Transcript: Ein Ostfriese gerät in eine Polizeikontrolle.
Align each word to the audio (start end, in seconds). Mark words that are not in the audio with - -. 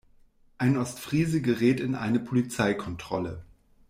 Ein 0.57 0.77
Ostfriese 0.77 1.43
gerät 1.43 1.79
in 1.79 1.93
eine 1.93 2.17
Polizeikontrolle. 2.19 3.45